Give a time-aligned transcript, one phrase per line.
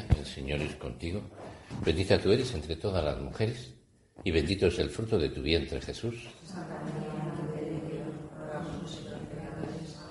[0.00, 1.22] El Señor es contigo.
[1.84, 3.74] Bendita tú eres entre todas las mujeres
[4.24, 6.14] y bendito es el fruto de tu vientre, Jesús.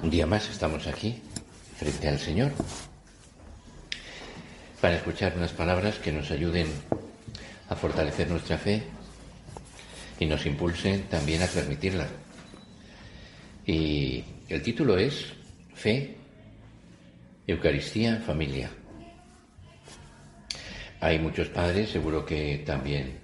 [0.02, 1.22] Un día más estamos aquí,
[1.78, 2.52] frente al Señor,
[4.80, 6.68] para escuchar unas palabras que nos ayuden
[7.70, 8.84] a fortalecer nuestra fe
[10.20, 12.08] y nos impulsen también a transmitirla.
[13.66, 15.28] Y el título es
[15.76, 16.18] Fe,
[17.48, 18.72] Eucaristía, Familia.
[21.02, 23.18] Hay muchos padres, seguro que también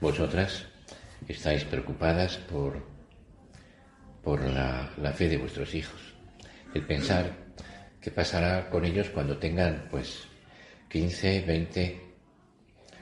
[0.00, 0.66] vosotras
[1.26, 2.80] estáis preocupadas por,
[4.22, 6.00] por la, la fe de vuestros hijos.
[6.74, 7.32] El pensar
[8.00, 10.28] qué pasará con ellos cuando tengan pues
[10.88, 12.00] 15, 20,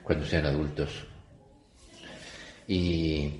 [0.02, 1.04] cuando sean adultos.
[2.66, 3.34] Y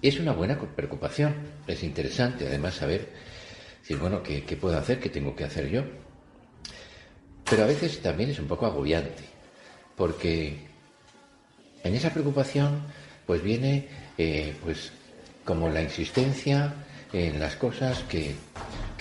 [0.00, 1.34] es una buena preocupación,
[1.66, 3.10] es interesante además saber
[3.82, 5.00] si, bueno, ¿qué, qué puedo hacer?
[5.00, 5.84] ¿Qué tengo que hacer yo?
[7.50, 9.24] Pero a veces también es un poco agobiante,
[9.96, 10.56] porque
[11.82, 12.80] en esa preocupación
[13.26, 14.92] pues viene eh, pues
[15.44, 16.72] como la insistencia
[17.12, 18.36] en las cosas que,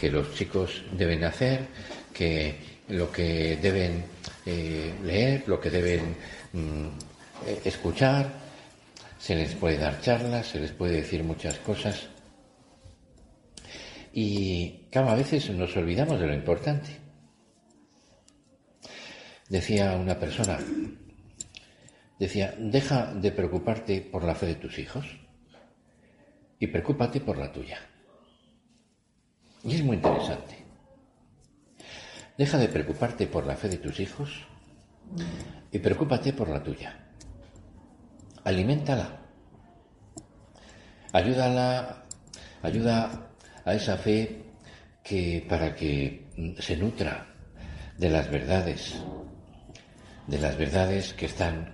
[0.10, 1.68] los chicos deben hacer,
[2.12, 2.56] que
[2.88, 4.04] lo que deben
[4.48, 6.16] eh, leer, lo que deben
[6.54, 6.88] mm,
[7.64, 8.34] escuchar,
[9.20, 12.08] se les puede dar charlas, se les puede decir muchas cosas.
[14.12, 17.09] Y claro, a veces nos olvidamos de lo importante.
[19.50, 20.60] Decía una persona,
[22.20, 25.08] decía, deja de preocuparte por la fe de tus hijos
[26.60, 27.80] y preocúpate por la tuya.
[29.64, 30.56] Y es muy interesante.
[32.38, 34.46] Deja de preocuparte por la fe de tus hijos
[35.72, 37.08] y preocúpate por la tuya.
[38.44, 39.20] Aliméntala.
[41.12, 42.06] Ayúdala,
[42.62, 43.32] ayuda
[43.66, 44.44] a esa fe
[45.04, 46.28] que para que
[46.60, 47.34] se nutra
[47.98, 49.02] de las verdades
[50.30, 51.74] de las verdades que están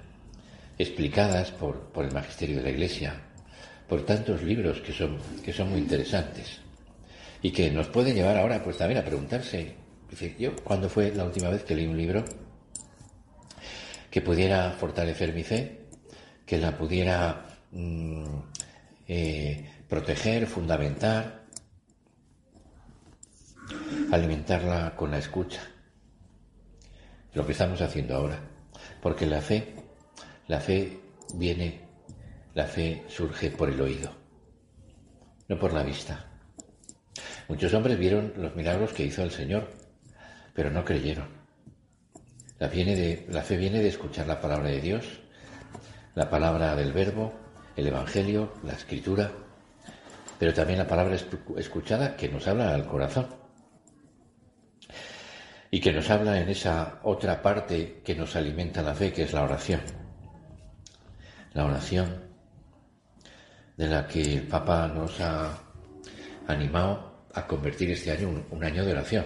[0.77, 3.21] explicadas por, el magisterio de la Iglesia,
[3.87, 6.61] por tantos libros que son, que son muy interesantes
[7.41, 9.75] y que nos pueden llevar ahora pues también a preguntarse,
[10.39, 12.23] yo, ¿cuándo fue la última vez que leí un libro
[14.09, 15.81] que pudiera fortalecer mi fe,
[16.45, 18.25] que la pudiera mm,
[19.09, 21.43] eh, proteger, fundamentar,
[24.11, 25.74] alimentarla con la escucha?
[27.35, 28.39] Lo que estamos haciendo ahora.
[29.01, 29.75] Porque la fe,
[30.47, 30.99] la fe
[31.35, 31.81] viene,
[32.53, 34.11] la fe surge por el oído,
[35.47, 36.25] no por la vista.
[37.47, 39.69] Muchos hombres vieron los milagros que hizo el Señor,
[40.53, 41.27] pero no creyeron.
[42.57, 45.05] La, viene de, la fe viene de escuchar la palabra de Dios,
[46.15, 47.33] la palabra del Verbo,
[47.75, 49.29] el Evangelio, la Escritura,
[50.39, 51.17] pero también la palabra
[51.57, 53.27] escuchada que nos habla al corazón
[55.75, 59.33] y que nos habla en esa otra parte que nos alimenta la fe, que es
[59.33, 59.81] la oración.
[61.53, 62.23] La oración
[63.75, 65.51] de la que el Papa nos ha
[66.47, 69.25] animado a convertir este año un, un año de oración.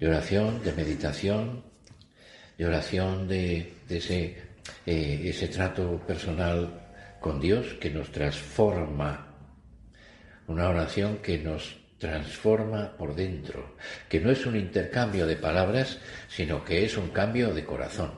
[0.00, 1.62] De oración, de meditación,
[2.58, 4.42] de oración de, ese,
[4.86, 9.36] eh, ese trato personal con Dios que nos transforma.
[10.48, 13.76] Una oración que nos transforma por dentro,
[14.08, 18.12] que no es un intercambio de palabras, sino que es un cambio de corazón.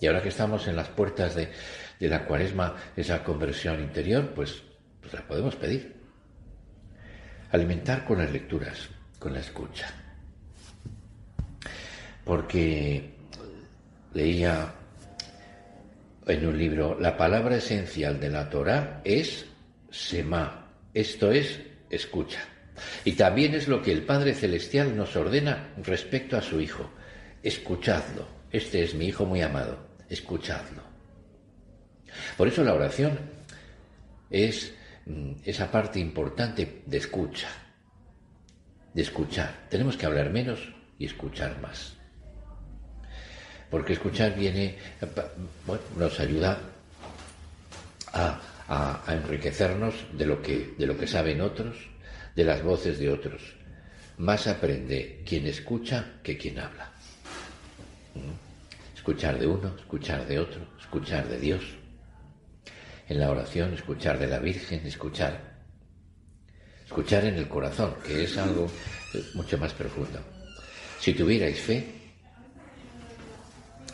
[0.00, 1.52] Y ahora que estamos en las puertas de,
[2.00, 4.60] la cuaresma, esa conversión interior, pues,
[5.00, 5.94] pues la podemos pedir.
[7.52, 8.88] Alimentar con las lecturas,
[9.20, 9.86] con la escucha.
[12.24, 13.14] Porque
[14.14, 14.74] leía
[16.26, 19.46] en un libro, la palabra esencial de la Torah es
[19.90, 22.51] Sema, esto es escucha.
[23.04, 26.90] Y también es lo que el Padre Celestial nos ordena respecto a su Hijo.
[27.42, 28.26] Escuchadlo.
[28.50, 29.78] Este es mi Hijo muy amado.
[30.08, 30.82] Escuchadlo.
[32.36, 33.18] Por eso la oración
[34.30, 34.72] es
[35.06, 37.48] mm, esa parte importante de escucha.
[38.94, 39.66] De escuchar.
[39.68, 41.96] Tenemos que hablar menos y escuchar más.
[43.70, 44.76] Porque escuchar viene,
[45.96, 46.58] nos ayuda
[48.12, 48.40] a,
[49.08, 51.91] enriquecernos de lo, que, de lo que saben otros,
[52.34, 53.42] de las voces de otros.
[54.18, 56.92] más aprende quien escucha que quien habla.
[58.14, 58.94] ¿Mm?
[58.94, 61.62] Escuchar de uno, escuchar de otro, escuchar de Dios.
[63.08, 65.52] En la oración, escuchar de la Virgen, escuchar.
[66.84, 68.70] Escuchar en el corazón, que es algo
[69.34, 70.20] mucho más profundo.
[71.00, 71.84] Si tuvierais fe,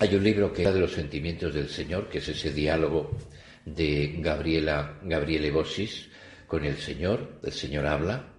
[0.01, 3.17] hay un libro que habla de los sentimientos del Señor, que es ese diálogo
[3.65, 6.08] de Gabriela, Gabriele Bossis
[6.49, 7.39] con el Señor.
[7.45, 8.33] El Señor habla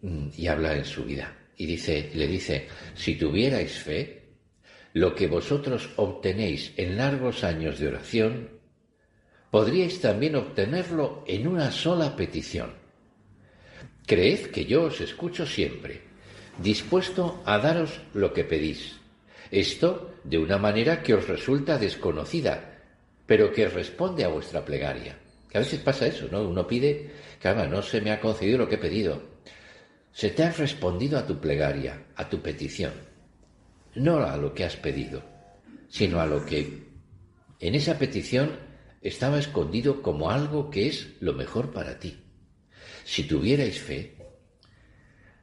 [0.00, 1.36] mm, y habla en su vida.
[1.58, 4.22] Y dice, le dice, si tuvierais fe,
[4.94, 8.48] lo que vosotros obtenéis en largos años de oración,
[9.50, 12.72] podríais también obtenerlo en una sola petición.
[14.06, 16.00] Creed que yo os escucho siempre,
[16.58, 18.96] dispuesto a daros lo que pedís.
[19.50, 22.80] Esto de una manera que os resulta desconocida,
[23.26, 25.18] pero que responde a vuestra plegaria.
[25.52, 26.48] Que a veces pasa eso, ¿no?
[26.48, 29.22] Uno pide, caramba, no se me ha concedido lo que he pedido.
[30.10, 32.94] Se te ha respondido a tu plegaria, a tu petición.
[33.94, 35.22] No a lo que has pedido,
[35.90, 36.88] sino a lo que
[37.60, 38.60] en esa petición
[39.02, 42.16] estaba escondido como algo que es lo mejor para ti.
[43.04, 44.16] Si tuvierais fe,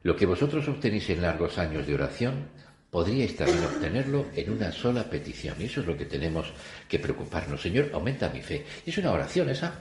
[0.02, 2.48] lo que vosotros obtenéis en largos años de oración,
[2.90, 5.56] podríais también obtenerlo en una sola petición.
[5.58, 6.52] Y eso es lo que tenemos
[6.88, 7.62] que preocuparnos.
[7.62, 8.64] Señor, aumenta mi fe.
[8.84, 9.72] Es una oración esa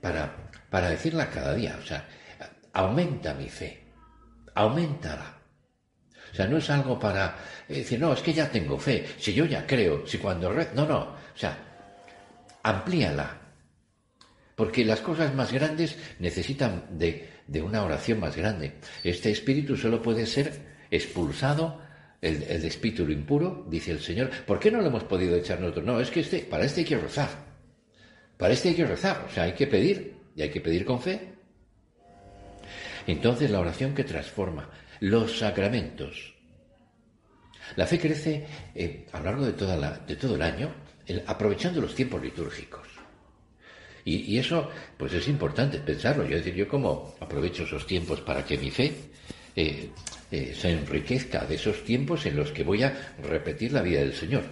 [0.00, 1.78] para, para decirla cada día.
[1.80, 2.06] O sea,
[2.72, 3.84] aumenta mi fe.
[4.54, 5.38] Aumentala.
[6.32, 7.36] O sea, no es algo para
[7.68, 9.06] decir, no, es que ya tengo fe.
[9.18, 10.52] Si yo ya creo, si cuando...
[10.52, 10.98] No, no.
[11.00, 11.56] O sea,
[12.62, 13.38] amplíala.
[14.54, 17.28] Porque las cosas más grandes necesitan de,
[17.62, 18.74] una oración más grande.
[19.04, 20.52] Este espíritu solo puede ser
[20.90, 21.80] expulsado,
[22.20, 24.30] el, el espíritu impuro, dice el Señor.
[24.46, 25.84] ¿Por qué no lo hemos podido echar nosotros?
[25.84, 27.28] No, es que este, para este hay que rezar.
[28.36, 29.26] Para este hay que rezar.
[29.28, 30.16] O sea, hay que pedir.
[30.34, 31.32] Y hay que pedir con fe.
[33.06, 34.70] Entonces la oración que transforma
[35.00, 36.34] los sacramentos.
[37.76, 40.72] La fe crece eh, a lo largo de, toda la, todo el año,
[41.26, 42.86] aprovechando los tiempos litúrgicos.
[44.04, 46.24] Y, eso, pues es importante pensarlo.
[46.24, 48.94] Yo decir, yo cómo aprovecho esos tiempos para que mi fe
[49.58, 49.90] eh,
[50.30, 54.14] eh, se enriquezca de esos tiempos en los que voy a repetir la vida del
[54.14, 54.44] Señor.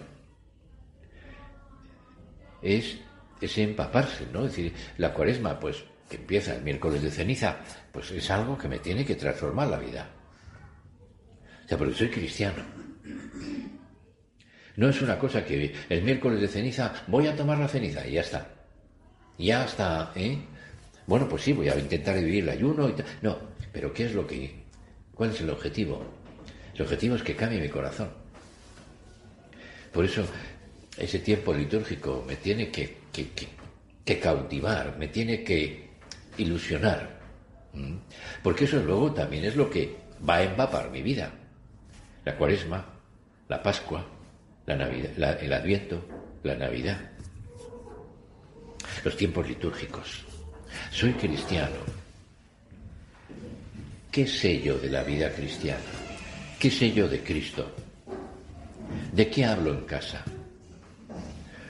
[2.61, 2.97] Es,
[3.41, 4.47] es empaparse, ¿no?
[4.47, 7.59] Es decir, la cuaresma, pues, que empieza el miércoles de ceniza,
[7.93, 10.11] pues es algo que me tiene que transformar la vida.
[11.65, 12.65] O sea, porque soy cristiano.
[14.75, 18.15] No es una cosa que el miércoles de ceniza voy a tomar la ceniza y
[18.15, 18.49] ya está.
[19.39, 20.37] Ya hasta, ¿eh?
[21.07, 23.07] Bueno, pues sí, voy a intentar vivir el ayuno y tal.
[23.23, 23.39] No,
[23.73, 24.66] pero ¿qué es lo que...
[25.17, 26.05] ¿Cuál es el objetivo?
[26.75, 28.11] El objetivo es que cambie mi corazón.
[29.93, 30.25] Por eso
[30.97, 32.99] ese tiempo litúrgico me tiene que,
[34.21, 35.89] cautivar, me tiene que
[36.39, 37.17] ilusionar.
[38.43, 39.97] Porque eso luego también es lo que
[40.29, 41.33] va a empapar mi vida.
[42.25, 42.85] La cuaresma,
[43.49, 44.07] la Pascua,
[44.67, 46.05] el Adviento,
[46.43, 47.17] la Navidad
[49.05, 50.25] los tiempos litúrgicos.
[50.91, 51.77] Soy cristiano.
[54.17, 55.85] ¿Qué sé yo de la vida cristiana?
[56.59, 57.71] ¿Qué sé yo de Cristo?
[59.13, 60.25] ¿De qué hablo en casa?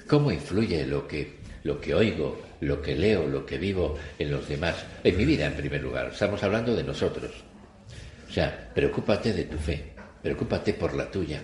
[0.06, 4.48] ¿Cómo influye lo que, lo que oigo, lo que leo, lo que vivo en los
[4.48, 4.76] demás?
[5.02, 6.10] En mi vida, en primer lugar.
[6.12, 7.32] Estamos hablando de nosotros.
[8.28, 11.43] O sea, preocúpate de tu fe, preocúpate por la tuya,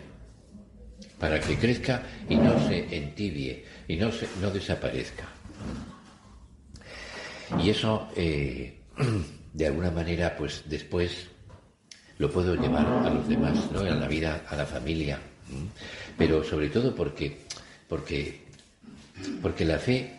[1.19, 5.27] para que crezca y no se entibie y no, se, no desaparezca.
[7.61, 8.79] Y eso, eh,
[9.53, 11.29] de alguna manera, pues después
[12.19, 13.81] lo puedo llevar a los demás, ¿no?
[13.81, 15.19] A la vida, a la familia.
[16.17, 17.39] Pero sobre todo porque,
[17.89, 18.43] porque,
[19.41, 20.19] porque la fe,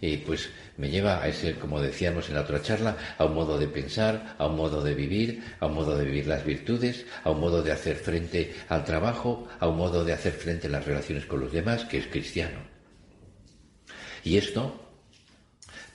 [0.00, 3.58] eh, pues me lleva a ese, como decíamos en la otra charla, a un modo
[3.58, 7.30] de pensar, a un modo de vivir, a un modo de vivir las virtudes, a
[7.30, 10.86] un modo de hacer frente al trabajo, a un modo de hacer frente a las
[10.86, 12.60] relaciones con los demás, que es cristiano.
[14.22, 14.84] Y esto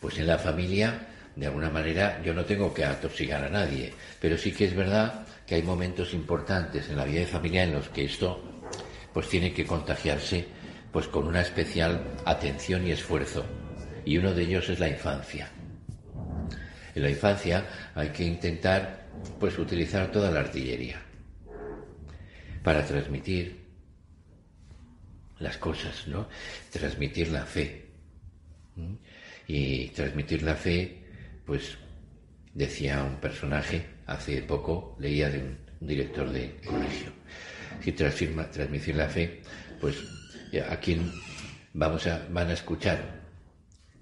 [0.04, 4.38] pues en la familia, de alguna manera, yo no tengo que atosigar a nadie, pero
[4.38, 7.90] sí que es verdad que hay momentos importantes en la vida de familia en los
[7.90, 8.62] que esto
[9.14, 10.46] pues tiene que contagiarse
[10.92, 13.44] pues con una especial atención y esfuerzo.
[14.06, 15.50] Y uno de ellos es la infancia.
[16.96, 19.08] En la infancia hay que intentar
[19.40, 21.02] pues utilizar toda la artillería
[22.64, 23.64] para transmitir
[25.40, 26.28] las cosas, ¿no?
[26.72, 27.86] Transmitir la fe
[29.48, 31.03] y transmitir la fe,
[31.46, 31.78] pues
[32.54, 37.12] decía un personaje, hace poco leía de un director de colegio,
[37.82, 39.42] si transmitir la fe,
[39.82, 39.98] pues
[40.70, 41.12] a quién
[41.74, 43.24] vamos a, van a escuchar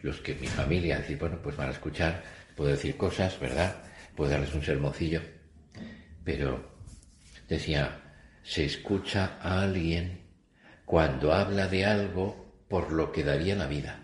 [0.01, 2.24] los que mi familia, decir, bueno, pues van a escuchar,
[2.55, 3.75] puedo decir cosas, ¿verdad?
[4.15, 5.21] Puedo darles un sermoncillo,
[6.24, 6.71] pero
[7.48, 8.01] decía,
[8.43, 10.21] se escucha a alguien
[10.86, 14.00] cuando habla de algo por lo que daría la vida.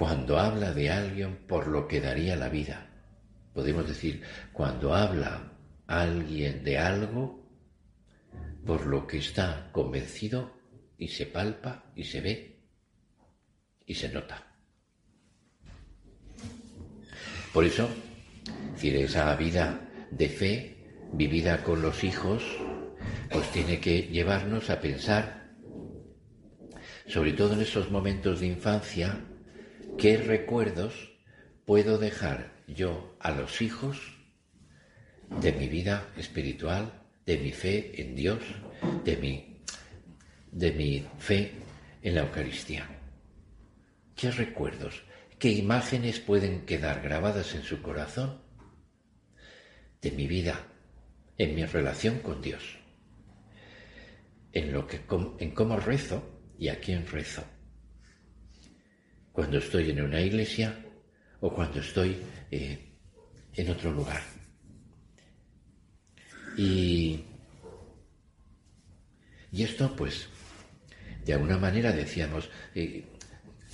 [0.00, 2.88] Cuando habla de alguien por lo que daría la vida.
[3.52, 5.52] Podemos decir, cuando habla
[5.86, 7.46] alguien de algo
[8.64, 10.56] por lo que está convencido
[10.96, 12.62] y se palpa y se ve
[13.84, 14.42] y se nota.
[17.52, 17.86] Por eso,
[18.72, 22.42] decir, esa vida de fe vivida con los hijos,
[23.30, 25.50] pues tiene que llevarnos a pensar,
[27.06, 29.26] sobre todo en esos momentos de infancia,
[30.00, 31.12] qué recuerdos
[31.66, 34.16] puedo dejar yo a los hijos
[35.42, 38.40] de mi vida espiritual, de mi fe en Dios,
[39.04, 39.62] de mi,
[40.50, 41.52] de mi fe
[42.00, 42.88] en la Eucaristía.
[44.16, 45.02] ¿Qué recuerdos,
[45.38, 48.40] qué imágenes pueden quedar grabadas en su corazón
[50.00, 50.66] de mi vida
[51.36, 52.78] en mi relación con Dios,
[54.52, 55.00] en, lo que,
[55.38, 56.22] en cómo rezo
[56.58, 57.44] y a quién rezo.
[59.40, 60.84] Cuando estoy en una iglesia
[61.40, 62.14] o cuando estoy
[62.50, 62.78] eh,
[63.54, 64.20] en otro lugar.
[66.58, 67.24] Y,
[69.50, 70.28] y esto, pues,
[71.24, 73.06] de alguna manera decíamos, eh,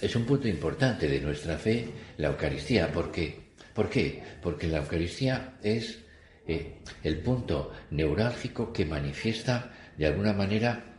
[0.01, 4.23] es un punto importante de nuestra fe, la Eucaristía, porque, ¿por qué?
[4.41, 5.99] Porque la Eucaristía es
[6.47, 10.93] eh, el punto neurálgico que manifiesta de alguna manera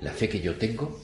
[0.00, 0.98] la fe que yo tengo,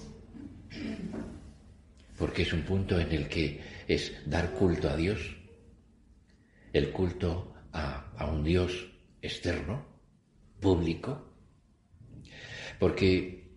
[2.23, 5.19] porque es un punto en el que es dar culto a Dios,
[6.73, 9.85] el culto a, un Dios externo,
[10.61, 11.35] público,
[12.79, 13.51] porque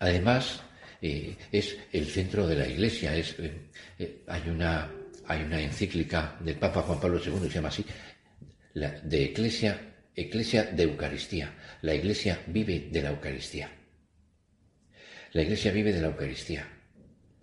[0.00, 0.64] además
[1.00, 3.16] eh, es el centro de la Iglesia.
[3.16, 3.36] Es,
[4.26, 4.90] hay, una,
[5.28, 7.84] hay una encíclica del Papa Juan Pablo II, se llama así,
[8.74, 11.54] de Iglesia, Iglesia de Eucaristía.
[11.82, 13.70] La Iglesia vive de la Eucaristía.
[15.34, 16.73] La Iglesia vive de la Eucaristía.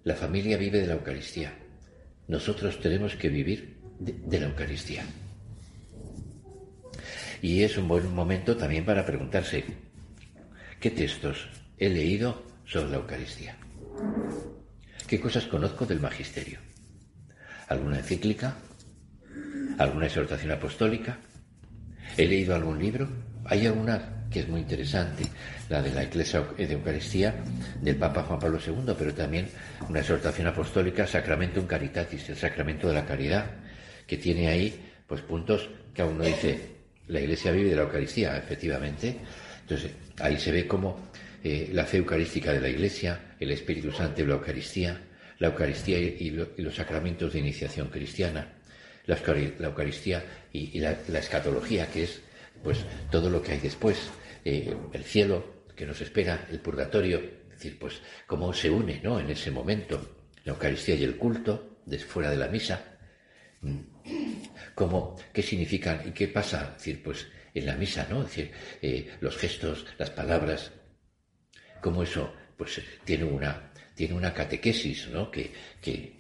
[0.04, 1.54] La familia vive de la Eucaristía.
[2.28, 5.04] Nosotros tenemos que vivir de, la Eucaristía.
[7.42, 9.64] Y es un buen momento también para preguntarse,
[10.80, 13.58] ¿qué textos he leído sobre la Eucaristía?
[15.08, 16.60] ¿Qué cosas conozco del Magisterio?
[17.68, 18.58] ¿Alguna encíclica?
[19.82, 21.18] alguna exhortación apostólica,
[22.18, 23.08] he leído algún libro,
[23.46, 25.26] hay alguna que es muy interesante,
[25.70, 27.36] la de la Iglesia de Eucaristía
[27.82, 29.50] del Papa Juan Pablo II, pero también
[29.90, 33.46] una exhortación apostólica, Sacramentum Caritatis, el sacramento de la caridad,
[34.08, 34.74] que tiene ahí
[35.06, 36.60] pues puntos que uno dice,
[37.08, 39.18] la Iglesia vive de la Eucaristía, efectivamente.
[39.62, 41.12] Entonces, ahí se ve como
[41.44, 45.02] eh, la fe eucarística de la Iglesia, el Espíritu Santo de la Eucaristía,
[45.40, 48.48] la Eucaristía y los sacramentos de iniciación cristiana,
[49.06, 49.18] la,
[49.66, 52.22] Eucaristía y, la, escatología, que es
[52.64, 54.10] pues todo lo que hay después,
[54.46, 59.20] eh, el cielo que nos espera, el purgatorio, es decir, pues cómo se une ¿no?
[59.20, 61.78] en ese momento la Eucaristía y el culto,
[62.08, 62.98] fuera de la misa,
[63.62, 63.78] mm,
[64.76, 68.22] cómo, qué significan y qué pasa, decir, pues en la misa, ¿no?
[68.22, 68.52] Es decir,
[68.82, 70.72] eh, los gestos, las palabras,
[71.82, 75.30] cómo eso pues tiene una tiene una catequesis ¿no?
[75.30, 75.52] que,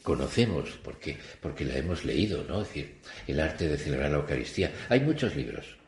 [0.03, 2.61] conocemos porque, porque la hemos leído, ¿no?
[2.61, 4.71] es decir, el arte de celebrar la Eucaristía.
[4.89, 5.80] Hay muchos libros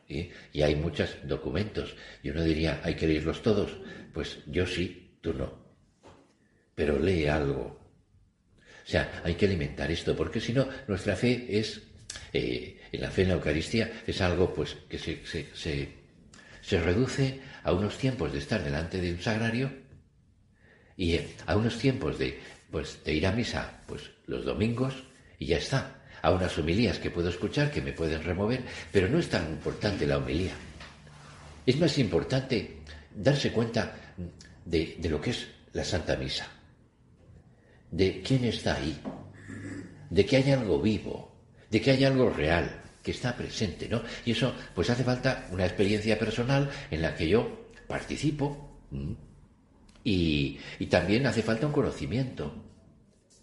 [0.51, 1.95] y hay muchos documentos.
[2.21, 3.71] Y uno diría, ¿hay que leerlos todos?
[4.13, 5.53] Pues yo sí, tú no.
[6.75, 7.79] Pero lee algo.
[8.85, 11.81] O sea, hay que alimentar esto, porque si no, nuestra fe es,
[12.33, 15.87] eh, en la fe en la Eucaristía, es algo pues que se, se,
[16.61, 19.71] se reduce a unos tiempos de estar delante de un sagrario
[20.97, 22.39] y a unos tiempos de,
[22.71, 25.03] pues, de ir a misa pues, los domingos
[25.39, 26.02] y ya está.
[26.23, 30.07] A unas homilías que puedo escuchar que me pueden remover, pero no es tan importante
[30.07, 30.53] la homilía.
[31.65, 32.79] Es más importante
[33.15, 33.95] darse cuenta
[34.65, 36.47] de, de lo que es la Santa Misa,
[37.91, 38.97] de quién está ahí,
[40.09, 41.31] de que hay algo vivo,
[41.69, 44.01] de que hay algo real, que está presente, ¿no?
[44.25, 48.79] Y eso, pues hace falta una experiencia personal en la que yo participo.
[50.05, 52.62] Y, también hace falta un conocimiento.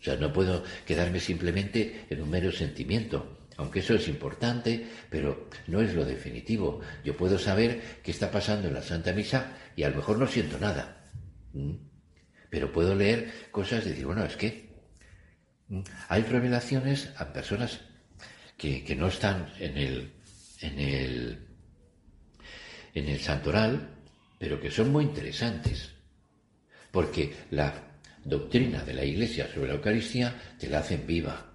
[0.00, 5.48] O sea, no puedo quedarme simplemente en un mero sentimiento, aunque eso es importante, pero
[5.66, 6.80] no es lo definitivo.
[7.04, 10.26] Yo puedo saber qué está pasando en la Santa Misa y a lo mejor no
[10.26, 11.04] siento nada.
[12.48, 14.70] Pero puedo leer cosas de decir, bueno, es que
[16.08, 17.80] hay revelaciones a personas
[18.56, 20.12] que, que no están en el,
[20.62, 21.48] en el,
[22.94, 23.96] en el santoral,
[24.38, 26.00] pero que son muy interesantes
[26.90, 27.89] porque la
[28.24, 31.46] doctrina de la Iglesia sobre la Eucaristía te la hacen viva.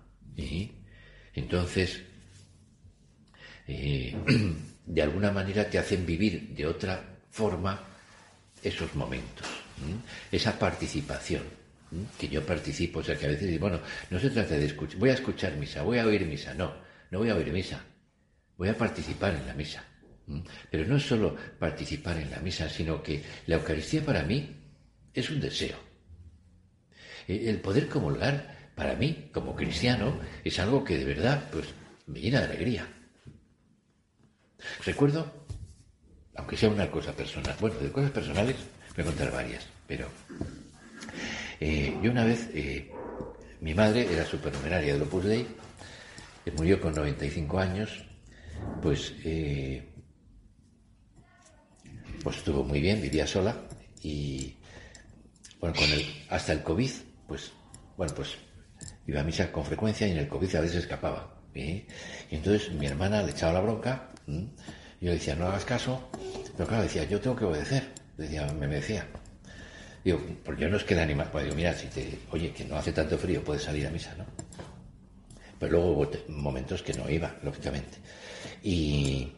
[1.33, 2.01] Entonces,
[3.67, 4.15] eh,
[4.85, 7.81] de alguna manera te hacen vivir de otra forma
[8.63, 9.47] esos momentos,
[10.31, 11.43] esa participación
[12.17, 13.79] que yo participo, o sea que a veces bueno,
[14.09, 16.73] no se trata de escuchar, voy a escuchar misa, voy a oír misa, no,
[17.11, 17.83] no voy a oír misa,
[18.57, 19.83] voy a participar en la misa.
[20.71, 24.55] Pero no es solo participar en la misa, sino que la Eucaristía para mí
[25.13, 25.77] es un deseo.
[27.27, 31.67] E, el poder comulgar, para mí, como cristiano, es algo que de verdad pues,
[32.07, 32.87] me llena de alegría.
[34.85, 35.45] Recuerdo,
[36.35, 38.55] aunque sea una cosa personal, bueno, de cosas personales
[38.95, 40.07] voy a contar varias, pero
[41.59, 42.91] eh, yo una vez, eh,
[43.61, 45.47] mi madre era supernumeraria del Opus Dei,
[46.55, 48.03] murió con 95 años,
[48.81, 49.83] pues, eh,
[52.23, 53.55] pues estuvo muy bien, vivía sola
[54.01, 54.55] y,
[55.59, 56.91] bueno, con el, hasta el COVID,
[57.27, 57.51] pues,
[57.97, 58.35] bueno, pues
[59.07, 61.35] iba a misa con frecuencia y en el COVID a veces escapaba.
[61.53, 61.85] Y
[62.31, 64.41] entonces mi hermana le echaba la bronca, yo
[64.99, 66.09] le decía, no hagas caso,
[66.57, 69.07] pero claro, decía, yo tengo que obedecer, decía, me decía.
[70.03, 72.65] Digo, porque yo no es que le anima, pues digo, mira, si te, oye, que
[72.65, 74.25] no hace tanto frío, puedes salir a misa, ¿no?
[75.59, 77.97] Pero luego hubo momentos que no iba, lógicamente.
[78.61, 79.31] Y,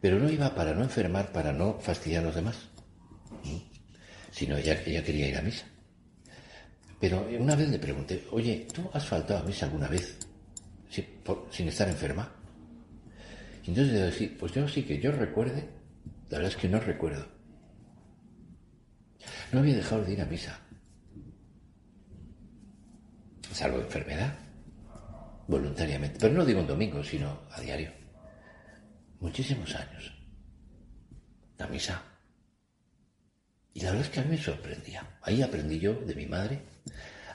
[0.00, 2.56] pero no iba para no enfermar, para no fastidiar a los demás,
[4.32, 5.64] sino ella, ella quería ir a misa.
[7.00, 10.18] Pero una vez le pregunté, oye, ¿tú has faltado a misa alguna vez
[11.50, 12.30] sin estar enferma?
[13.64, 15.68] Y entonces le decía, pues yo sí que yo recuerde,
[16.28, 17.26] la verdad es que no recuerdo.
[19.52, 20.60] No había dejado de ir a misa.
[23.52, 24.34] Salvo enfermedad.
[25.48, 26.18] Voluntariamente.
[26.20, 27.92] Pero no digo un domingo, sino a diario.
[29.20, 30.12] Muchísimos años.
[31.58, 32.02] La misa.
[33.72, 35.18] Y la verdad es que a mí me sorprendía.
[35.22, 36.62] Ahí aprendí yo de mi madre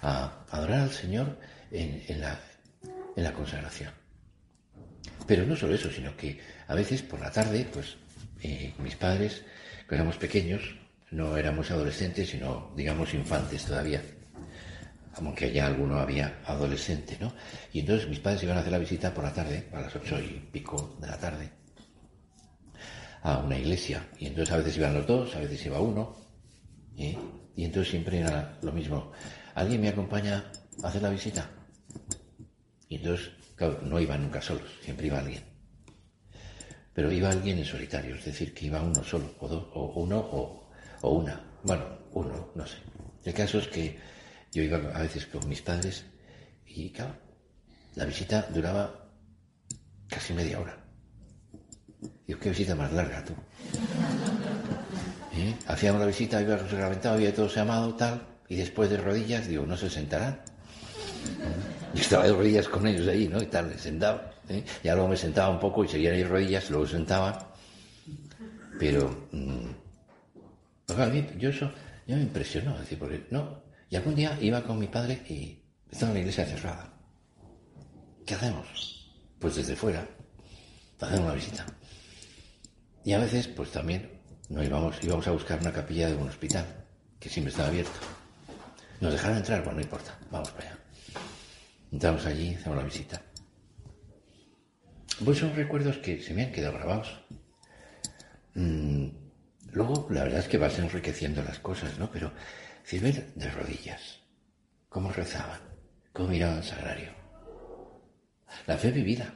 [0.05, 1.39] a adorar al Señor
[1.71, 3.91] en, la, consagración.
[5.25, 7.97] Pero no solo eso, sino que a veces por la tarde, pues
[8.43, 9.43] eh, mis padres,
[9.87, 10.61] cuando éramos pequeños,
[11.09, 14.01] no éramos adolescentes, sino, digamos, infantes todavía.
[15.15, 17.33] Aunque ya alguno había adolescente, ¿no?
[17.73, 20.19] Y entonces mis padres iban a hacer la visita por la tarde, a las ocho
[20.19, 21.49] y pico de la tarde,
[23.23, 24.07] a una iglesia.
[24.19, 26.15] Y entonces a veces iban los dos, a veces iba uno.
[26.97, 27.17] ¿eh?
[27.55, 29.11] Y entonces siempre era lo mismo.
[29.53, 30.51] ¿Alguien me acompaña
[30.83, 31.49] a hacer la visita?
[32.89, 35.43] Y entonces, claro, no iban nunca solos, siempre iba alguien.
[36.93, 40.65] Pero iba alguien en solitario, es decir, que iba uno solo, o, uno o
[41.01, 42.77] o una, bueno, uno, no sé.
[43.23, 43.99] El caso es que
[44.51, 46.03] yo iba a veces con mis padres
[46.65, 47.15] y claro,
[47.95, 49.07] la visita duraba
[50.07, 50.77] casi media hora.
[52.25, 53.33] Digo, qué visita más larga tú.
[55.37, 55.55] ¿Eh?
[55.67, 59.65] Hacíamos la visita, iba reglamentado, había todo se amado, tal, y después de rodillas, digo,
[59.65, 60.39] ¿no se sentarán?
[61.93, 63.41] Y estaba de rodillas con ellos ahí, ¿no?
[63.41, 64.31] Y tal, sentaba.
[64.49, 64.63] ¿eh?
[64.83, 67.53] Y luego me sentaba un poco y seguían ahí rodillas, luego sentaba.
[68.79, 69.69] Pero mm,
[71.37, 71.71] yo eso
[72.07, 72.75] ya me impresionó,
[73.31, 73.63] no.
[73.89, 76.93] Y algún día iba con mi padre y estaba en la iglesia cerrada.
[78.25, 79.13] ¿Qué hacemos?
[79.39, 80.07] Pues desde fuera,
[80.99, 81.65] hacemos una visita.
[83.03, 84.14] Y a veces, pues también,
[84.49, 86.65] no íbamos, íbamos a buscar una capilla de un hospital,
[87.19, 87.99] que siempre estaba abierto.
[89.01, 90.79] Nos dejaron entrar, bueno, no importa, vamos para allá.
[91.91, 93.21] Entramos allí, hacemos la visita.
[95.23, 97.21] Pues son recuerdos que se me han quedado grabados.
[98.53, 99.07] Mm,
[99.75, 102.09] Luego, la verdad es que vas enriqueciendo las cosas, ¿no?
[102.09, 102.31] Pero
[102.85, 104.21] si ver de rodillas,
[104.87, 105.59] cómo rezaban,
[106.13, 107.09] cómo miraban al sagrario.
[108.65, 109.33] La fe vivida.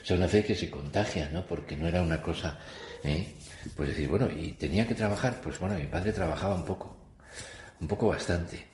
[0.00, 1.44] O sea, una fe que se contagia, ¿no?
[1.44, 2.60] Porque no era una cosa,
[3.04, 3.34] ¿eh?
[3.76, 6.96] Pues decir, bueno, y tenía que trabajar, pues bueno, mi padre trabajaba un poco,
[7.80, 8.64] un poco bastante,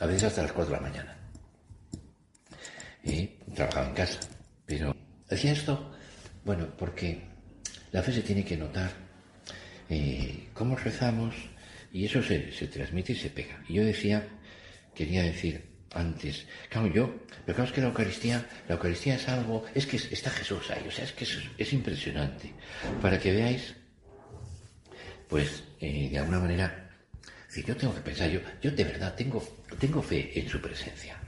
[0.00, 1.16] a veces hasta las cuatro de la mañana.
[3.02, 4.20] Y trabajaba en casa,
[4.66, 4.94] pero
[5.30, 5.92] hacía esto,
[6.44, 7.22] bueno, porque
[7.92, 8.90] la fe se tiene que notar
[9.88, 11.34] eh, cómo rezamos,
[11.96, 13.62] y eso se, transmite y se pega.
[13.68, 14.28] Y yo decía,
[14.94, 19.64] quería decir antes, claro, yo, pero claro es que la Eucaristía, la Eucaristía es algo,
[19.74, 22.52] es que está Jesús ahí, o sea, es que es, impresionante.
[23.00, 23.74] Para que veáis,
[25.28, 26.90] pues, eh, de alguna manera,
[27.48, 29.42] si yo tengo que pensar, yo, yo de verdad tengo,
[29.78, 31.20] tengo fe en su presencia.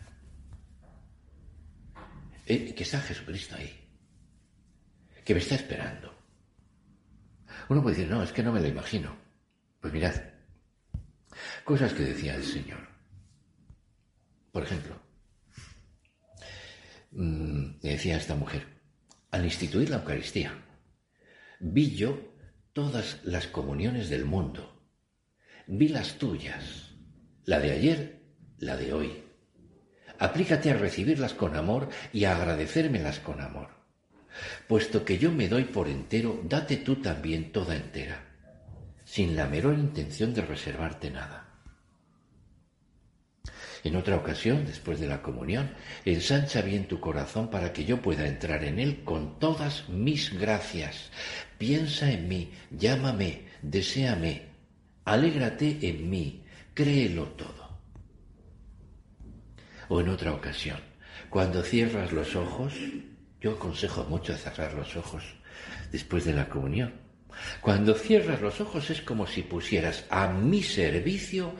[2.47, 3.73] Eh, que está Jesucristo ahí,
[5.25, 6.19] que me está esperando
[7.69, 9.15] uno puede decir, no, es que no me lo imagino.
[9.81, 10.15] Pues mirad,
[11.65, 12.88] cosas que decía el Señor.
[14.53, 14.97] Por ejemplo,
[17.11, 18.67] mm, decía esta mujer,
[19.31, 20.53] al instituir la Eucaristía,
[21.61, 22.19] vi yo
[22.73, 24.83] todas las comuniones del mundo.
[25.67, 26.95] Vi las tuyas,
[27.45, 28.23] la de ayer,
[28.59, 29.25] la de hoy.
[30.19, 33.69] Aplícate a recibirlas con amor y a agradecérmelas con amor.
[34.67, 38.25] Puesto que yo me doy por entero, date tú también toda entera,
[39.05, 41.48] sin la menor intención de reservarte nada.
[43.85, 45.71] En otra ocasión, después de la comunión,
[46.05, 51.11] ensancha bien tu corazón para que yo pueda entrar en él con todas mis gracias.
[51.59, 54.43] Piensa en mí, llámame, deséame,
[55.05, 57.79] alégrate en mí, créelo todo.
[59.89, 60.79] O en otra ocasión,
[61.31, 62.75] cuando cierras los ojos,
[63.41, 65.23] yo aconsejo mucho cerrar los ojos
[65.93, 66.93] después de la comunión.
[67.61, 71.55] Cuando cierras los ojos es como si pusieras a mi servicio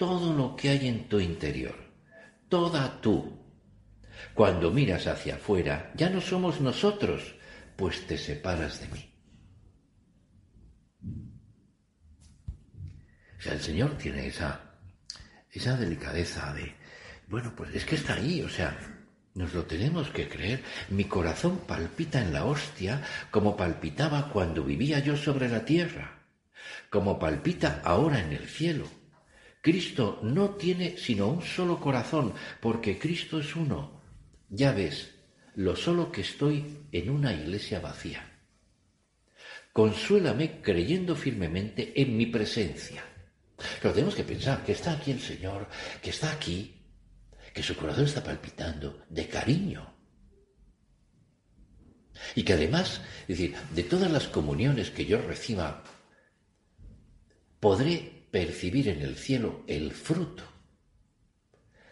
[0.00, 1.76] todo lo que hay en tu interior,
[2.48, 3.38] toda tú.
[4.32, 7.34] Cuando miras hacia afuera, ya no somos nosotros,
[7.76, 9.14] pues te separas de mí.
[13.38, 14.72] O sea, el Señor tiene esa,
[15.52, 16.74] esa delicadeza de,
[17.28, 18.78] bueno, pues es que está ahí, o sea,
[19.34, 20.64] nos lo tenemos que creer.
[20.88, 26.22] Mi corazón palpita en la hostia como palpitaba cuando vivía yo sobre la tierra,
[26.88, 28.99] como palpita ahora en el cielo.
[29.60, 34.00] Cristo no tiene sino un solo corazón, porque Cristo es uno.
[34.48, 35.10] Ya ves,
[35.56, 38.26] lo solo que estoy en una iglesia vacía.
[39.72, 43.04] Consuélame creyendo firmemente en mi presencia.
[43.80, 45.68] Pero tenemos que pensar que está aquí el Señor,
[46.02, 46.82] que está aquí,
[47.52, 49.94] que su corazón está palpitando de cariño.
[52.34, 55.84] Y que además, es decir, de todas las comuniones que yo reciba,
[57.60, 60.44] podré percibir en el cielo el fruto,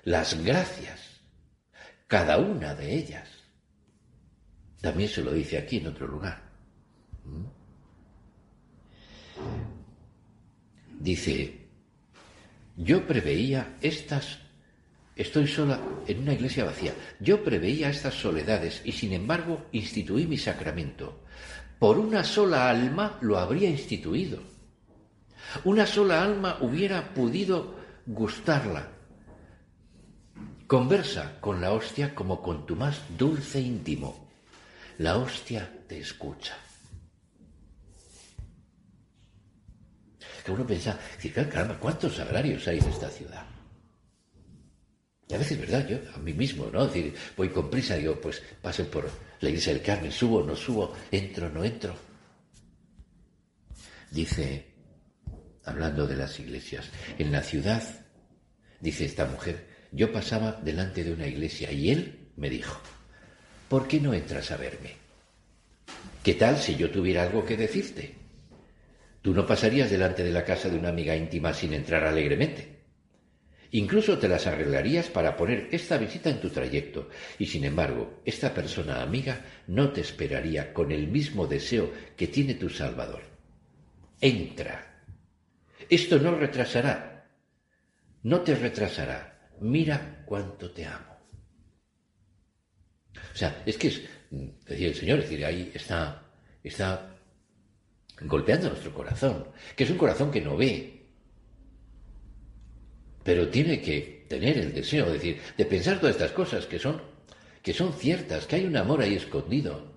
[0.04, 1.20] las gracias,
[2.06, 3.28] cada una de ellas.
[4.80, 6.42] También se lo dice aquí en otro lugar.
[7.24, 7.44] ¿Mm?
[11.00, 11.68] Dice,
[12.76, 14.38] yo preveía estas,
[15.16, 20.38] estoy sola en una iglesia vacía, yo preveía estas soledades y sin embargo instituí mi
[20.38, 21.24] sacramento.
[21.78, 24.42] Por una sola alma lo habría instituido
[25.64, 27.74] una sola alma hubiera podido
[28.06, 28.88] gustarla.
[30.66, 34.28] Conversa con la hostia como con tu más dulce íntimo.
[34.98, 36.56] La hostia te escucha.
[40.44, 40.98] Que uno piensa,
[41.50, 43.44] caramba, ¿cuántos sagrarios hay en esta ciudad?
[45.28, 45.86] Y a veces, ¿verdad?
[45.86, 46.84] Yo a mí mismo, ¿no?
[46.84, 50.56] Es decir, voy con prisa, digo, pues pasen por la iglesia del Carmen, subo, no
[50.56, 51.94] subo, entro, no entro.
[54.10, 54.77] Dice
[55.68, 56.90] hablando de las iglesias.
[57.18, 57.82] En la ciudad,
[58.80, 62.80] dice esta mujer, yo pasaba delante de una iglesia y él me dijo,
[63.68, 64.96] ¿por qué no entras a verme?
[66.22, 68.14] ¿Qué tal si yo tuviera algo que decirte?
[69.22, 72.78] Tú no pasarías delante de la casa de una amiga íntima sin entrar alegremente.
[73.70, 78.54] Incluso te las arreglarías para poner esta visita en tu trayecto, y sin embargo, esta
[78.54, 83.20] persona amiga no te esperaría con el mismo deseo que tiene tu Salvador.
[84.20, 84.87] Entra,
[85.88, 87.30] esto no retrasará,
[88.22, 89.50] no te retrasará.
[89.60, 91.16] Mira cuánto te amo.
[93.34, 96.22] O sea, es que es, decía el Señor, es decir, ahí está,
[96.62, 97.16] está
[98.20, 101.06] golpeando nuestro corazón, que es un corazón que no ve,
[103.24, 107.00] pero tiene que tener el deseo, es decir, de pensar todas estas cosas que son,
[107.62, 109.92] que son ciertas, que hay un amor ahí escondido.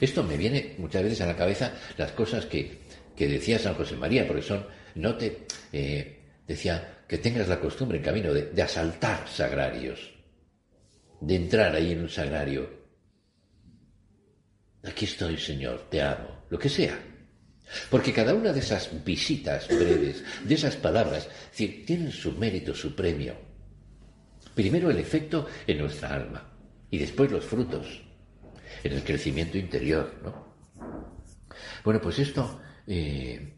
[0.00, 2.80] Esto me viene muchas veces a la cabeza las cosas que,
[3.16, 7.98] que decía San José María, porque son no te eh, decía que tengas la costumbre
[7.98, 10.12] en camino de, asaltar sagrarios,
[11.20, 12.68] de entrar ahí en un sagrario.
[14.84, 16.98] Aquí estoy, Señor, te amo, lo que sea.
[17.88, 23.34] Porque cada una de esas visitas breves, de esas palabras, tienen su mérito, su premio.
[24.54, 26.52] Primero el efecto en nuestra alma
[26.90, 28.02] y después los frutos
[28.82, 30.50] en el crecimiento interior, ¿no?
[31.84, 33.54] Bueno, pues esto eh,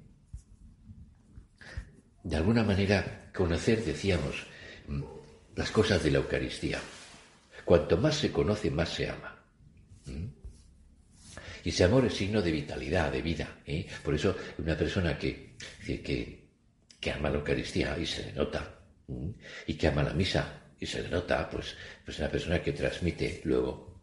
[2.24, 4.46] de alguna manera conocer, decíamos,
[4.86, 5.02] mm,
[5.56, 6.78] las cosas de la Eucaristía.
[7.64, 9.42] Cuanto más se conoce, más se ama.
[10.06, 10.26] ¿Mm?
[11.64, 13.58] Y ese amor es signo de vitalidad, de vida.
[13.66, 13.86] ¿eh?
[14.02, 15.54] Por eso una persona que,
[15.84, 16.48] que,
[17.00, 19.30] que, ama la Eucaristía y se le nota, ¿Mm?
[19.66, 23.40] y que ama la misa y se le nota, pues, pues una persona que transmite
[23.44, 24.02] luego.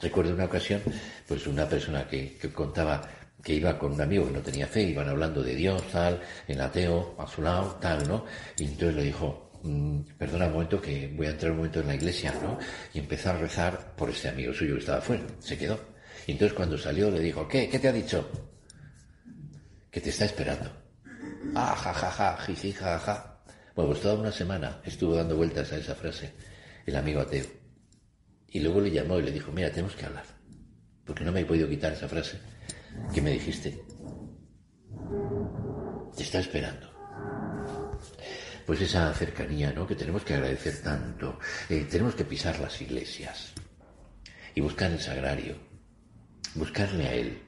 [0.00, 0.82] Recuerdo una ocasión,
[1.26, 3.08] pues una persona que, que contaba
[3.42, 6.60] que iba con un amigo que no tenía fe, iban hablando de Dios, tal, en
[6.60, 8.24] ateo, a su lado, tal, ¿no?
[8.56, 11.88] Y entonces le dijo, mm, perdona un momento que voy a entrar un momento en
[11.88, 12.58] la iglesia, ¿no?
[12.94, 15.78] Y empezó a rezar por este amigo suyo que estaba fuera, se quedó.
[16.26, 17.68] Y entonces cuando salió le dijo, ¿qué?
[17.68, 18.30] ¿Qué te ha dicho?
[19.90, 20.70] Que te está esperando.
[21.54, 23.42] Ah, ja, ja, ja, jiji, ja, ja.
[23.74, 26.32] Bueno, pues toda una semana estuvo dando vueltas a esa frase,
[26.86, 27.46] el amigo ateo.
[28.48, 30.24] Y luego le llamó y le dijo, mira, tenemos que hablar.
[31.04, 32.38] porque no me he podido quitar esa frase
[33.12, 33.84] que me dijiste.
[36.16, 36.90] Te está esperando.
[38.66, 39.86] Pues esa cercanía, ¿no?
[39.86, 41.38] Que tenemos que agradecer tanto.
[41.68, 43.52] Eh, tenemos que pisar las iglesias
[44.54, 45.56] y buscar el sagrario,
[46.54, 47.42] buscarle a Él.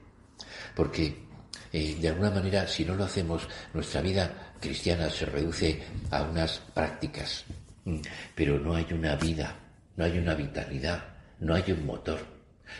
[0.75, 1.25] Porque
[1.71, 6.59] eh, de alguna manera, si no lo hacemos, nuestra vida cristiana se reduce a unas
[6.73, 7.45] prácticas,
[7.85, 7.99] mm,
[8.33, 9.55] pero no hay una vida,
[9.95, 11.03] no hay una vitalidad,
[11.39, 12.19] no hay un motor.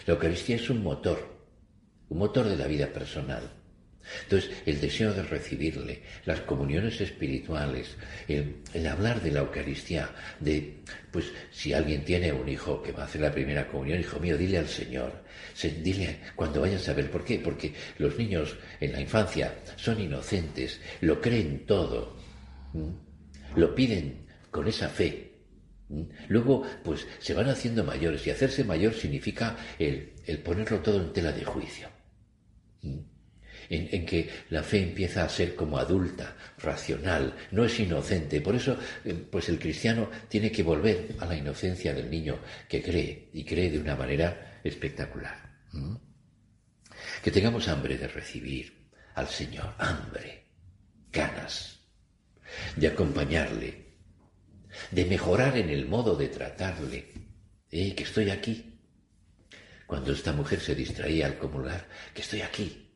[0.05, 1.34] La Eucaristía es un motor,
[2.09, 3.49] un motor de la vida personal.
[4.23, 7.95] Entonces, el deseo de recibirle, las comuniones espirituales,
[8.27, 13.05] el, hablar de la Eucaristía, de, pues, si alguien tiene un hijo que va a
[13.05, 15.23] hacer la primera comunión, hijo mío, dile al Señor,
[15.81, 17.39] dile cuando vayas a ver, ¿por qué?
[17.39, 22.17] Porque los niños en la infancia son inocentes, lo creen todo,
[23.55, 25.31] lo piden con esa fe.
[26.29, 31.31] Luego, pues, se van haciendo mayores y hacerse mayor significa el ponerlo todo en tela
[31.31, 31.94] de juicio
[33.69, 38.41] en, que la fe empieza a ser como adulta, racional, no es inocente.
[38.41, 42.81] Por eso, eh, pues el cristiano tiene que volver a la inocencia del niño que
[42.81, 45.45] cree y cree de una manera espectacular.
[47.23, 50.45] Que tengamos hambre de recibir al Señor, hambre,
[51.11, 51.79] ganas
[52.75, 53.85] de acompañarle,
[54.91, 57.13] de mejorar en el modo de tratarle.
[57.71, 58.74] Eh, que estoy aquí.
[59.87, 62.91] Cuando esta mujer se distraía al comulgar, que estoy aquí,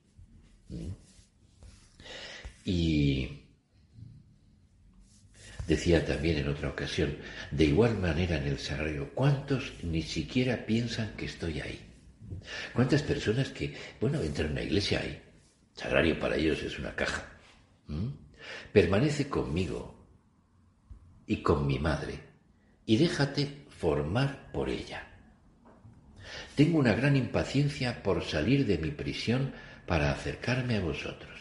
[2.66, 3.44] y
[5.68, 7.18] decía también en otra ocasión,
[7.52, 11.80] de igual manera en el sagrario, ¿cuántos ni siquiera piensan que estoy ahí?
[12.74, 15.22] ¿Cuántas personas que, bueno, entran en una iglesia ahí?
[15.74, 17.26] Sagrario para ellos es una caja.
[18.74, 20.08] Permanece conmigo
[21.26, 22.20] y con mi madre
[22.86, 25.09] y déjate formar por ella.
[26.56, 29.54] Tengo una gran impaciencia por salir de mi prisión
[29.86, 31.40] para acercarme a vosotros.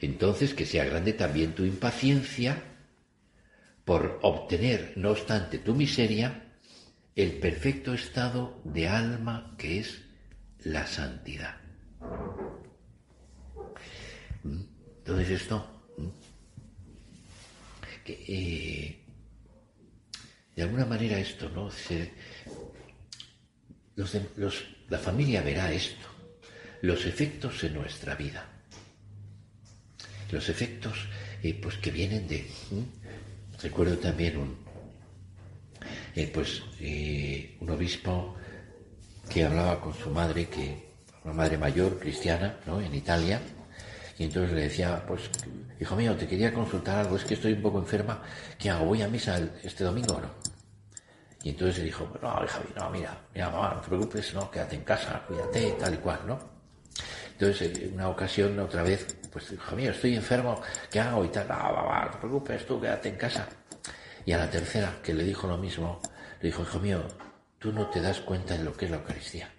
[0.00, 2.62] Entonces que sea grande también tu impaciencia
[3.84, 6.42] por obtener, no obstante tu miseria,
[7.14, 10.02] el perfecto estado de alma que es
[10.64, 11.56] la santidad.
[14.42, 14.62] ¿Mm?
[14.98, 16.08] Entonces esto, ¿Mm?
[18.06, 18.98] eh,
[20.56, 21.70] de alguna manera esto, ¿no?
[23.96, 26.14] La familia verá esto
[26.84, 28.44] los efectos en nuestra vida.
[30.30, 31.08] Los efectos
[31.42, 32.46] eh, pues que vienen de...
[33.62, 34.58] Recuerdo también un,
[36.14, 38.36] eh, pues, eh, un obispo
[39.30, 40.90] que hablaba con su madre, que
[41.24, 42.82] una madre mayor, cristiana, ¿no?
[42.82, 43.40] en Italia,
[44.18, 45.22] y entonces le decía, pues,
[45.80, 48.22] hijo mío, te quería consultar algo, es que estoy un poco enferma,
[48.58, 48.84] ¿qué hago?
[48.84, 50.53] ¿Voy a misa este domingo o no?
[51.44, 54.76] Y entonces le dijo, no, hija, no, mira, mira, mamá, no te preocupes, no, quédate
[54.76, 56.38] en casa, cuídate, tal y cual, ¿no?
[57.32, 60.58] Entonces, en una ocasión, otra vez, pues, hijo mío, estoy enfermo,
[60.90, 61.22] ¿qué hago?
[61.22, 63.46] Y tal, no, va, no te preocupes, tú quédate en casa.
[64.24, 66.00] Y a la tercera, que le dijo lo mismo,
[66.40, 67.02] le dijo, hijo mío,
[67.58, 69.52] tú no te das cuenta de lo que es la Eucaristía.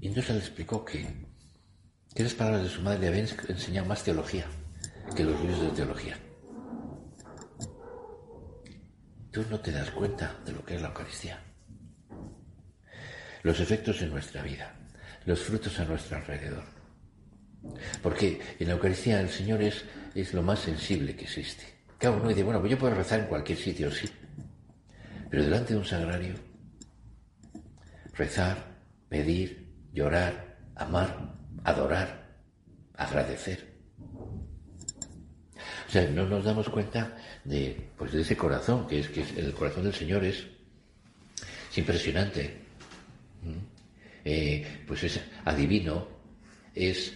[0.00, 1.26] Y entonces le explicó que,
[2.14, 4.46] que las palabras de su madre le habían enseñado más teología
[5.16, 6.16] que los libros de teología.
[9.38, 11.38] Tú no te das cuenta de lo que es la Eucaristía.
[13.44, 14.74] Los efectos en nuestra vida
[15.26, 16.64] los frutos a nuestro alrededor.
[18.02, 19.84] Porque en la Eucaristía el Señor es,
[20.16, 21.62] es lo más sensible que existe.
[21.98, 24.10] Cada uno dice, bueno, pues yo puedo rezar en cualquier sitio, sí.
[25.30, 26.34] Pero delante de un sagrario,
[28.14, 32.40] rezar, pedir, llorar, amar, adorar,
[32.96, 33.67] agradecer.
[35.88, 39.54] O sea, no nos damos cuenta de, pues, de ese corazón, que es que el
[39.54, 40.46] corazón del Señor es,
[41.70, 42.58] es impresionante.
[44.22, 46.06] Eh, pues es adivino,
[46.74, 47.14] es,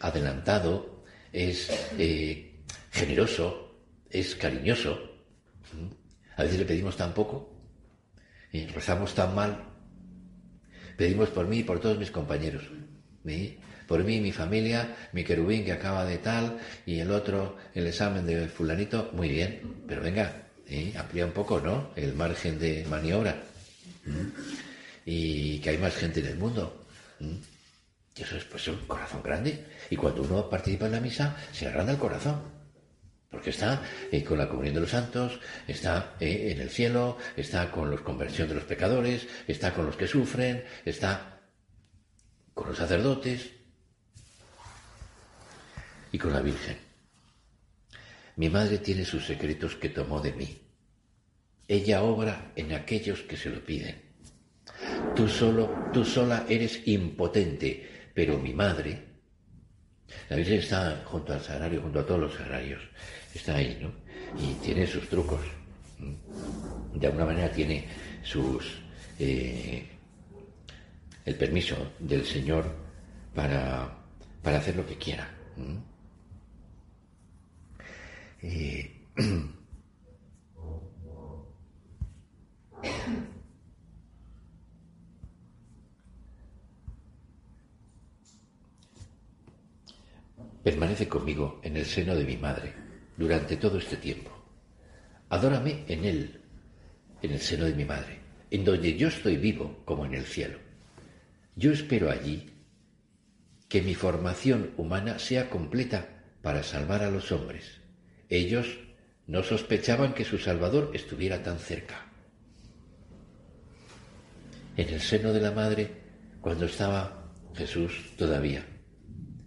[0.00, 2.56] adelantado, es eh,
[2.90, 3.78] generoso,
[4.10, 4.98] es cariñoso.
[5.72, 6.40] ¿Mm?
[6.40, 7.54] A veces le pedimos tan poco,
[8.74, 9.62] rezamos tan mal,
[10.96, 12.64] pedimos por mí y por todos mis compañeros.
[13.90, 18.24] Por mí, mi familia, mi querubín que acaba de tal, y el otro, el examen
[18.24, 20.44] de fulanito, muy bien, pero venga,
[20.96, 21.90] amplía un poco, ¿no?
[21.96, 23.34] El margen de maniobra.
[24.06, 24.60] ¿Mm?
[25.04, 26.86] y que hay más gente en el mundo.
[27.18, 27.34] ¿Mm?
[28.16, 29.66] Y eso es pues, un corazón grande.
[29.90, 32.40] Y cuando uno participa en la misa, se agranda el corazón.
[33.28, 37.70] Porque está eh, con la comunión de los santos, está eh, en el cielo, está
[37.70, 41.40] con la conversión de los pecadores, está con los que sufren, está
[42.54, 43.59] con los sacerdotes
[46.12, 46.76] y con la Virgen.
[48.36, 50.58] Mi madre tiene sus secretos que tomó de mí.
[51.68, 54.00] Ella obra en aquellos que se lo piden.
[55.14, 59.04] Tú solo, tú sola eres impotente, pero mi madre,
[60.28, 62.82] la Virgen está junto al sagrario, junto a todos los sagrarios,
[63.34, 63.92] está ahí, ¿no?
[64.42, 65.40] Y tiene sus trucos.
[66.94, 67.86] De alguna manera tiene
[68.22, 68.80] sus
[69.18, 69.86] eh,
[71.24, 72.74] el permiso del Señor
[73.34, 73.98] para,
[74.42, 75.28] para hacer lo que quiera.
[78.42, 78.90] Eh,
[90.62, 92.72] Permanece conmigo en el seno de mi madre
[93.16, 94.30] durante todo este tiempo.
[95.30, 96.40] Adórame en él,
[97.22, 100.58] en el seno de mi madre, en donde yo estoy vivo como en el cielo.
[101.56, 102.50] Yo espero allí
[103.68, 107.79] que mi formación humana sea completa para salvar a los hombres.
[108.30, 108.78] Ellos
[109.26, 112.06] no sospechaban que su Salvador estuviera tan cerca.
[114.76, 115.90] En el seno de la madre,
[116.40, 118.64] cuando estaba Jesús todavía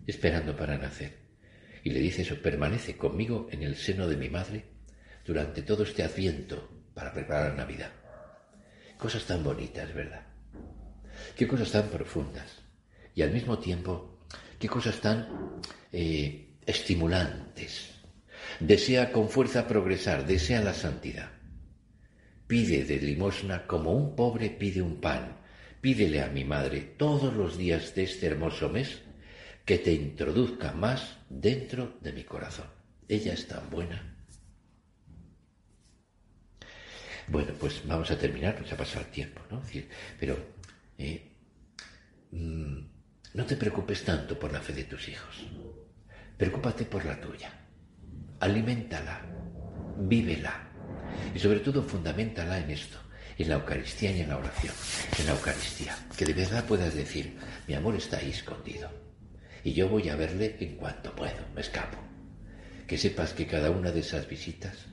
[0.05, 1.17] esperando para nacer.
[1.83, 4.65] Y le dice eso, permanece conmigo en el seno de mi madre
[5.25, 7.91] durante todo este adviento para preparar la Navidad.
[8.97, 10.27] Cosas tan bonitas, ¿verdad?
[11.37, 12.61] Qué cosas tan profundas.
[13.15, 14.19] Y al mismo tiempo,
[14.59, 17.92] qué cosas tan eh, estimulantes.
[18.59, 21.31] Desea con fuerza progresar, desea la santidad.
[22.47, 25.37] Pide de limosna como un pobre pide un pan.
[25.81, 29.01] Pídele a mi madre todos los días de este hermoso mes
[29.65, 32.67] que te introduzca más dentro de mi corazón.
[33.07, 34.15] Ella es tan buena.
[37.27, 39.61] Bueno, pues vamos a terminar, pues ha pasado el tiempo, ¿no?
[40.19, 40.37] pero
[40.97, 41.31] eh,
[42.31, 42.79] mm,
[43.33, 45.47] no te preocupes tanto por la fe de tus hijos.
[46.37, 47.62] Preocúpate por la tuya.
[48.43, 49.21] Aliméntala,
[49.99, 50.67] vívela
[51.33, 52.97] y sobre todo fundamentala en esto,
[53.37, 54.75] en la Eucaristía y en la oración.
[55.17, 57.37] En la Eucaristía, que de verdad puedas decir,
[57.69, 58.89] mi amor está ahí escondido
[59.63, 61.97] y yo voy a verle en cuanto puedo, me escapo.
[62.85, 64.87] Que sepas que cada una de esas visitas,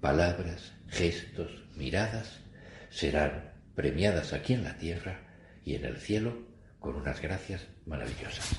[0.00, 2.40] palabras, gestos, miradas,
[2.88, 5.20] serán premiadas aquí en la tierra
[5.62, 6.38] y en el cielo
[6.80, 8.58] con unas gracias maravillosas.